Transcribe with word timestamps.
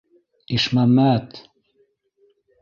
Ишмәмәт! 0.55 1.37